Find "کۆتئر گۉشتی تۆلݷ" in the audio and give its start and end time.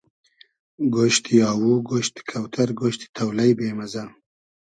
2.29-3.49